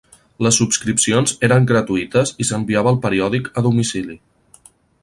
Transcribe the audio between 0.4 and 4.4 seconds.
Les subscripcions eren gratuïtes i s'enviava el periòdic a domicili.